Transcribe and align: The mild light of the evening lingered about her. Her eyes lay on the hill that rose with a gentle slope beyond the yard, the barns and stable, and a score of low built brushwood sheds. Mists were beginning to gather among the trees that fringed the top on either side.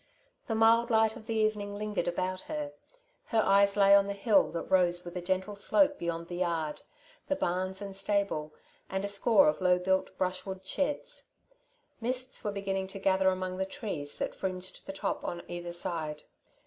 The 0.47 0.55
mild 0.55 0.89
light 0.89 1.15
of 1.15 1.27
the 1.27 1.35
evening 1.35 1.75
lingered 1.75 2.07
about 2.07 2.41
her. 2.49 2.71
Her 3.25 3.43
eyes 3.43 3.77
lay 3.77 3.93
on 3.93 4.07
the 4.07 4.13
hill 4.15 4.49
that 4.53 4.63
rose 4.63 5.05
with 5.05 5.15
a 5.15 5.21
gentle 5.21 5.55
slope 5.55 5.99
beyond 5.99 6.27
the 6.27 6.37
yard, 6.37 6.81
the 7.27 7.35
barns 7.35 7.83
and 7.83 7.95
stable, 7.95 8.51
and 8.89 9.05
a 9.05 9.07
score 9.07 9.47
of 9.47 9.61
low 9.61 9.77
built 9.77 10.17
brushwood 10.17 10.65
sheds. 10.65 11.25
Mists 11.99 12.43
were 12.43 12.51
beginning 12.51 12.87
to 12.87 12.99
gather 12.99 13.29
among 13.29 13.57
the 13.57 13.63
trees 13.67 14.15
that 14.17 14.33
fringed 14.33 14.87
the 14.87 14.91
top 14.91 15.23
on 15.23 15.43
either 15.47 15.71
side. 15.71 16.23